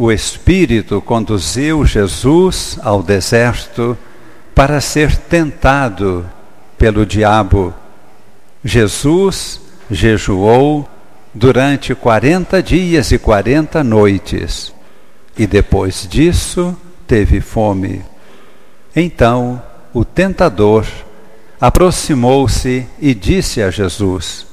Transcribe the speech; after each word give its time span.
o 0.00 0.10
Espírito 0.10 1.02
conduziu 1.02 1.84
Jesus 1.84 2.78
ao 2.82 3.02
deserto 3.02 3.98
para 4.54 4.80
ser 4.80 5.14
tentado 5.14 6.26
pelo 6.78 7.04
diabo. 7.04 7.74
Jesus 8.64 9.60
jejuou 9.90 10.88
durante 11.34 11.94
quarenta 11.94 12.62
dias 12.62 13.12
e 13.12 13.18
quarenta 13.18 13.84
noites, 13.84 14.72
e 15.36 15.46
depois 15.46 16.08
disso 16.08 16.74
teve 17.06 17.42
fome. 17.42 18.02
Então 18.96 19.62
o 19.92 20.02
tentador 20.02 20.86
aproximou-se 21.60 22.86
e 22.98 23.12
disse 23.12 23.62
a 23.62 23.70
Jesus: 23.70 24.46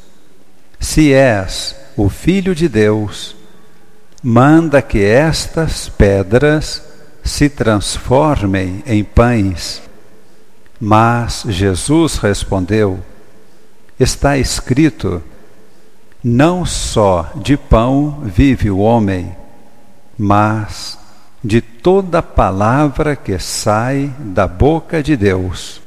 Se 0.77 1.13
és 1.13 1.73
o 1.95 2.09
Filho 2.09 2.53
de 2.53 2.67
Deus, 2.67 3.36
manda 4.29 4.81
que 4.81 5.05
estas 5.05 5.87
pedras 5.87 6.83
se 7.23 7.47
transformem 7.47 8.83
em 8.85 9.01
pães. 9.01 9.81
Mas 10.77 11.45
Jesus 11.47 12.17
respondeu: 12.17 12.99
Está 13.97 14.37
escrito, 14.37 15.23
não 16.21 16.65
só 16.65 17.31
de 17.37 17.55
pão 17.55 18.19
vive 18.21 18.69
o 18.69 18.79
homem, 18.79 19.33
mas 20.17 20.99
de 21.41 21.61
toda 21.61 22.21
palavra 22.21 23.15
que 23.15 23.39
sai 23.39 24.13
da 24.19 24.45
boca 24.45 25.01
de 25.01 25.15
Deus. 25.15 25.79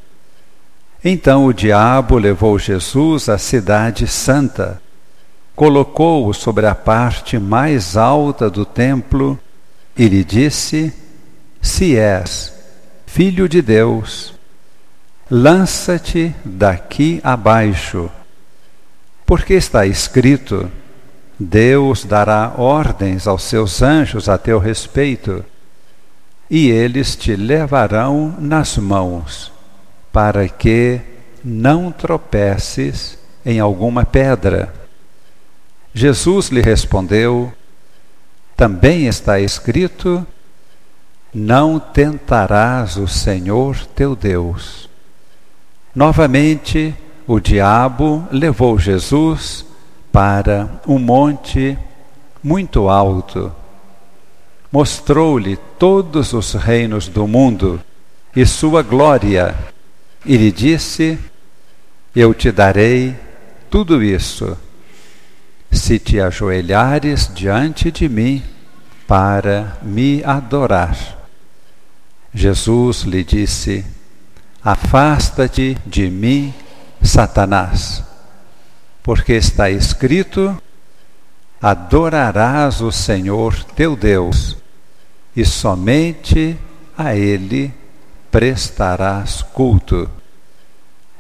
Então 1.04 1.44
o 1.44 1.52
diabo 1.52 2.16
levou 2.16 2.58
Jesus 2.58 3.28
à 3.28 3.36
cidade 3.36 4.06
santa, 4.06 4.80
colocou-o 5.54 6.32
sobre 6.32 6.66
a 6.66 6.74
parte 6.74 7.38
mais 7.38 7.96
alta 7.96 8.48
do 8.50 8.64
templo 8.64 9.38
e 9.96 10.08
lhe 10.08 10.24
disse: 10.24 10.92
Se 11.60 11.96
és 11.96 12.52
filho 13.06 13.48
de 13.48 13.60
Deus, 13.60 14.34
lança-te 15.30 16.34
daqui 16.44 17.20
abaixo 17.22 18.10
porque 19.30 19.54
está 19.54 19.86
escrito: 19.86 20.68
Deus 21.38 22.04
dará 22.04 22.54
ordens 22.56 23.28
aos 23.28 23.44
seus 23.44 23.80
anjos 23.80 24.28
a 24.28 24.36
teu 24.36 24.58
respeito, 24.58 25.44
e 26.50 26.68
eles 26.68 27.14
te 27.14 27.36
levarão 27.36 28.34
nas 28.40 28.76
mãos, 28.76 29.52
para 30.12 30.48
que 30.48 31.00
não 31.44 31.92
tropeces 31.92 33.16
em 33.46 33.60
alguma 33.60 34.04
pedra. 34.04 34.74
Jesus 35.92 36.48
lhe 36.48 36.60
respondeu: 36.60 37.52
Também 38.56 39.06
está 39.06 39.40
escrito: 39.40 40.26
Não 41.34 41.78
tentarás 41.78 42.96
o 42.96 43.08
Senhor 43.08 43.76
teu 43.86 44.14
Deus. 44.14 44.88
Novamente, 45.94 46.94
o 47.26 47.40
diabo 47.40 48.26
levou 48.30 48.78
Jesus 48.78 49.64
para 50.12 50.80
um 50.86 50.98
monte 50.98 51.76
muito 52.42 52.88
alto. 52.88 53.52
Mostrou-lhe 54.70 55.56
todos 55.78 56.32
os 56.32 56.54
reinos 56.54 57.08
do 57.08 57.26
mundo 57.26 57.80
e 58.34 58.46
sua 58.46 58.82
glória, 58.82 59.56
e 60.24 60.36
lhe 60.36 60.52
disse: 60.52 61.18
Eu 62.14 62.32
te 62.32 62.52
darei 62.52 63.16
tudo 63.68 64.02
isso, 64.02 64.56
se 65.70 65.98
te 65.98 66.20
ajoelhares 66.20 67.30
diante 67.34 67.90
de 67.90 68.08
mim 68.08 68.42
para 69.06 69.78
me 69.82 70.22
adorar. 70.24 70.96
Jesus 72.32 73.02
lhe 73.02 73.24
disse: 73.24 73.84
Afasta-te 74.62 75.76
de 75.86 76.10
mim, 76.10 76.54
Satanás, 77.02 78.04
porque 79.02 79.34
está 79.34 79.70
escrito: 79.70 80.60
Adorarás 81.60 82.80
o 82.80 82.92
Senhor 82.92 83.64
teu 83.74 83.96
Deus, 83.96 84.56
e 85.34 85.44
somente 85.44 86.56
a 86.96 87.14
Ele 87.14 87.74
prestarás 88.30 89.42
culto. 89.42 90.08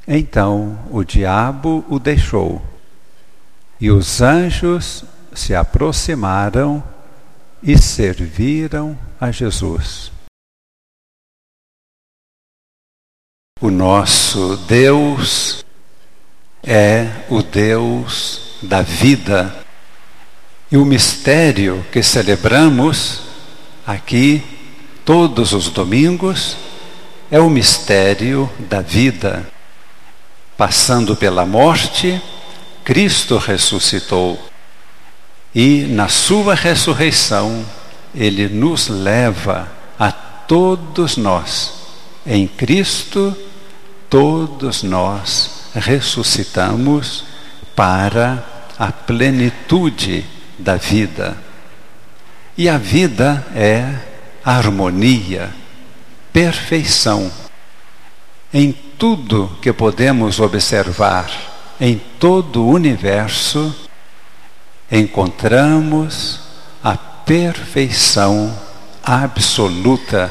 Então 0.06 0.78
o 0.90 1.04
diabo 1.04 1.84
o 1.88 1.98
deixou, 1.98 2.62
e 3.80 3.90
os 3.90 4.20
anjos 4.20 5.04
se 5.32 5.54
aproximaram 5.54 6.82
e 7.62 7.78
serviram 7.78 8.98
a 9.20 9.30
Jesus. 9.30 10.12
O 13.60 13.70
nosso 13.70 14.56
Deus 14.68 15.64
é 16.62 17.24
o 17.28 17.42
Deus 17.42 18.56
da 18.62 18.82
vida. 18.82 19.54
E 20.70 20.76
o 20.76 20.84
mistério 20.84 21.84
que 21.90 22.02
celebramos 22.02 23.22
aqui 23.86 24.42
todos 25.04 25.52
os 25.52 25.68
domingos 25.68 26.56
é 27.30 27.40
o 27.40 27.50
mistério 27.50 28.50
da 28.58 28.80
vida. 28.80 29.46
Passando 30.56 31.16
pela 31.16 31.44
morte, 31.44 32.22
Cristo 32.84 33.38
ressuscitou. 33.38 34.38
E 35.54 35.82
na 35.82 36.08
sua 36.08 36.54
ressurreição, 36.54 37.64
ele 38.14 38.48
nos 38.48 38.88
leva 38.88 39.68
a 39.98 40.12
todos 40.12 41.16
nós. 41.16 41.72
Em 42.26 42.46
Cristo, 42.46 43.36
todos 44.08 44.82
nós 44.82 45.70
ressuscitamos 45.74 47.24
para 47.74 48.44
a 48.78 48.92
plenitude 48.92 50.24
da 50.58 50.76
vida. 50.76 51.36
E 52.56 52.68
a 52.68 52.76
vida 52.76 53.46
é 53.54 53.94
harmonia, 54.44 55.50
perfeição. 56.32 57.30
Em 58.52 58.72
tudo 58.72 59.56
que 59.62 59.72
podemos 59.72 60.40
observar, 60.40 61.49
em 61.80 61.96
todo 62.18 62.62
o 62.62 62.70
universo, 62.70 63.74
encontramos 64.92 66.40
a 66.84 66.96
perfeição 66.96 68.54
absoluta. 69.02 70.30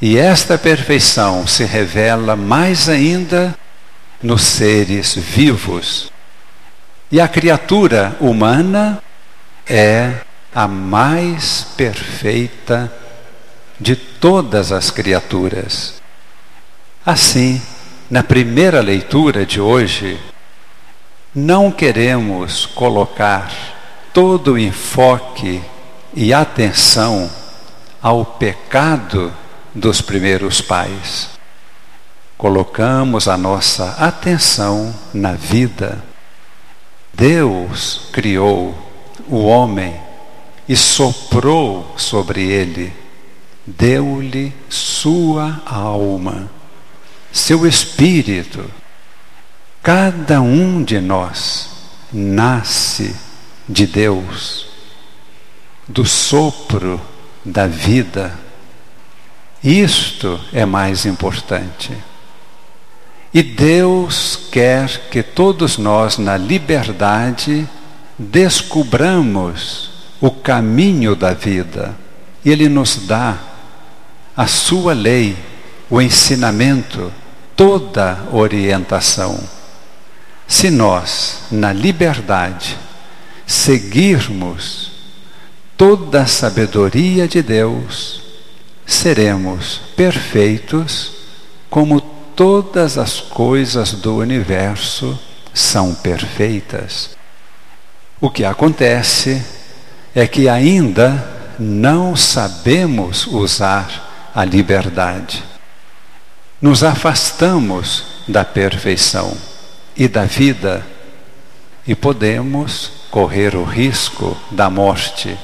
E 0.00 0.16
esta 0.16 0.56
perfeição 0.56 1.46
se 1.46 1.64
revela 1.64 2.34
mais 2.36 2.88
ainda 2.88 3.54
nos 4.22 4.42
seres 4.42 5.14
vivos. 5.14 6.10
E 7.12 7.20
a 7.20 7.28
criatura 7.28 8.16
humana 8.18 9.02
é 9.66 10.20
a 10.54 10.66
mais 10.66 11.66
perfeita 11.76 12.92
de 13.78 13.96
todas 13.96 14.72
as 14.72 14.90
criaturas. 14.90 16.00
Assim, 17.04 17.60
na 18.10 18.22
primeira 18.22 18.80
leitura 18.80 19.46
de 19.46 19.60
hoje, 19.60 20.18
não 21.34 21.70
queremos 21.70 22.66
colocar 22.66 23.52
todo 24.12 24.52
o 24.52 24.58
enfoque 24.58 25.62
e 26.14 26.32
atenção 26.32 27.30
ao 28.00 28.24
pecado 28.24 29.32
dos 29.74 30.00
primeiros 30.00 30.60
pais. 30.60 31.30
Colocamos 32.36 33.26
a 33.26 33.36
nossa 33.36 33.96
atenção 33.98 34.94
na 35.12 35.32
vida. 35.32 36.04
Deus 37.12 38.08
criou 38.12 38.74
o 39.28 39.44
homem 39.44 39.98
e 40.68 40.76
soprou 40.76 41.94
sobre 41.96 42.42
ele, 42.42 42.92
deu-lhe 43.66 44.52
sua 44.68 45.62
alma, 45.66 46.50
seu 47.34 47.66
espírito. 47.66 48.64
Cada 49.82 50.40
um 50.40 50.82
de 50.84 51.00
nós 51.00 51.68
nasce 52.12 53.14
de 53.68 53.86
Deus, 53.86 54.68
do 55.88 56.06
sopro 56.06 57.00
da 57.44 57.66
vida. 57.66 58.32
Isto 59.62 60.40
é 60.52 60.64
mais 60.64 61.04
importante. 61.04 61.92
E 63.32 63.42
Deus 63.42 64.38
quer 64.52 65.08
que 65.10 65.20
todos 65.20 65.76
nós, 65.76 66.18
na 66.18 66.36
liberdade, 66.36 67.68
descubramos 68.16 69.90
o 70.20 70.30
caminho 70.30 71.16
da 71.16 71.34
vida. 71.34 71.96
Ele 72.44 72.68
nos 72.68 73.06
dá 73.08 73.38
a 74.36 74.46
Sua 74.46 74.92
lei, 74.92 75.36
o 75.90 76.00
ensinamento, 76.00 77.12
toda 77.56 78.18
orientação. 78.32 79.38
Se 80.46 80.70
nós, 80.70 81.44
na 81.50 81.72
liberdade, 81.72 82.76
seguirmos 83.46 84.92
toda 85.76 86.22
a 86.22 86.26
sabedoria 86.26 87.26
de 87.26 87.42
Deus, 87.42 88.22
seremos 88.86 89.80
perfeitos 89.96 91.12
como 91.70 92.00
todas 92.00 92.98
as 92.98 93.20
coisas 93.20 93.92
do 93.92 94.16
universo 94.16 95.18
são 95.52 95.94
perfeitas. 95.94 97.16
O 98.20 98.30
que 98.30 98.44
acontece 98.44 99.44
é 100.14 100.26
que 100.26 100.48
ainda 100.48 101.54
não 101.58 102.16
sabemos 102.16 103.26
usar 103.26 104.30
a 104.34 104.44
liberdade. 104.44 105.42
Nos 106.64 106.82
afastamos 106.82 108.22
da 108.26 108.42
perfeição 108.42 109.36
e 109.94 110.08
da 110.08 110.24
vida 110.24 110.82
e 111.86 111.94
podemos 111.94 112.90
correr 113.10 113.54
o 113.54 113.64
risco 113.64 114.34
da 114.50 114.70
morte. 114.70 115.38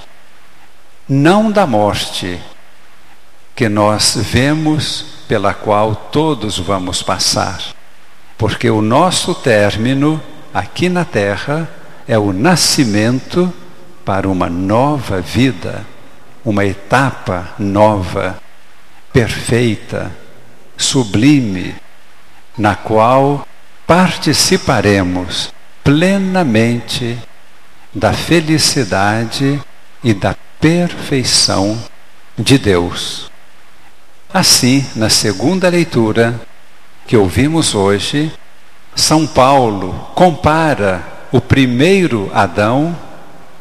Não 1.06 1.52
da 1.52 1.66
morte 1.66 2.40
que 3.54 3.68
nós 3.68 4.16
vemos, 4.16 5.04
pela 5.28 5.52
qual 5.52 5.94
todos 5.94 6.58
vamos 6.58 7.02
passar, 7.02 7.60
porque 8.38 8.70
o 8.70 8.80
nosso 8.80 9.34
término 9.34 10.22
aqui 10.54 10.88
na 10.88 11.04
terra 11.04 11.68
é 12.08 12.18
o 12.18 12.32
nascimento 12.32 13.52
para 14.06 14.26
uma 14.26 14.48
nova 14.48 15.20
vida, 15.20 15.84
uma 16.42 16.64
etapa 16.64 17.50
nova, 17.58 18.38
perfeita, 19.12 20.18
sublime, 20.80 21.74
na 22.56 22.74
qual 22.74 23.46
participaremos 23.86 25.52
plenamente 25.84 27.18
da 27.94 28.12
felicidade 28.12 29.60
e 30.02 30.14
da 30.14 30.34
perfeição 30.60 31.82
de 32.38 32.58
Deus. 32.58 33.30
Assim, 34.32 34.86
na 34.94 35.10
segunda 35.10 35.68
leitura 35.68 36.40
que 37.06 37.16
ouvimos 37.16 37.74
hoje, 37.74 38.32
São 38.94 39.26
Paulo 39.26 39.92
compara 40.14 41.02
o 41.32 41.40
primeiro 41.40 42.30
Adão, 42.32 42.96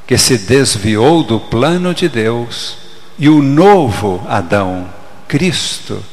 que 0.06 0.18
se 0.18 0.38
desviou 0.38 1.24
do 1.24 1.40
plano 1.40 1.94
de 1.94 2.08
Deus, 2.08 2.78
e 3.18 3.28
o 3.28 3.42
novo 3.42 4.24
Adão, 4.28 4.88
Cristo, 5.28 6.04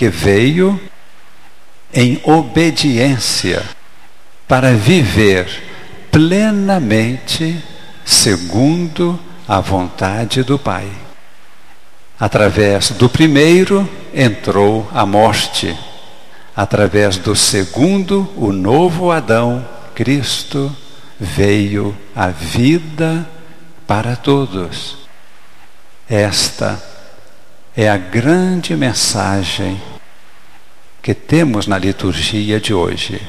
que 0.00 0.08
veio 0.08 0.80
em 1.92 2.18
obediência 2.24 3.62
para 4.48 4.72
viver 4.72 5.46
plenamente 6.10 7.62
segundo 8.02 9.20
a 9.46 9.60
vontade 9.60 10.42
do 10.42 10.58
Pai. 10.58 10.90
Através 12.18 12.92
do 12.92 13.10
primeiro 13.10 13.86
entrou 14.14 14.88
a 14.94 15.04
morte, 15.04 15.78
através 16.56 17.18
do 17.18 17.36
segundo, 17.36 18.26
o 18.36 18.54
novo 18.54 19.10
Adão, 19.10 19.68
Cristo, 19.94 20.74
veio 21.18 21.94
a 22.16 22.28
vida 22.28 23.28
para 23.86 24.16
todos. 24.16 24.96
Esta 26.08 26.82
é 27.76 27.86
a 27.86 27.98
grande 27.98 28.74
mensagem 28.74 29.89
que 31.02 31.14
temos 31.14 31.66
na 31.66 31.78
liturgia 31.78 32.60
de 32.60 32.74
hoje. 32.74 33.20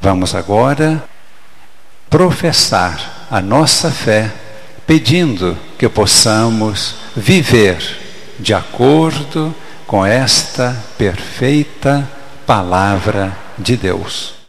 Vamos 0.00 0.34
agora 0.34 1.04
professar 2.08 3.26
a 3.30 3.40
nossa 3.40 3.90
fé, 3.90 4.32
pedindo 4.86 5.56
que 5.78 5.88
possamos 5.88 6.96
viver 7.14 7.78
de 8.38 8.52
acordo 8.52 9.54
com 9.86 10.04
esta 10.04 10.76
perfeita 10.96 12.08
palavra 12.46 13.36
de 13.58 13.76
Deus. 13.76 14.39